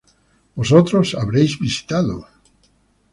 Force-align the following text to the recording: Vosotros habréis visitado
Vosotros 0.55 1.13
habréis 1.13 1.59
visitado 1.59 2.25